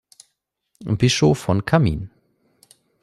[0.83, 2.09] Bischof von Cammin.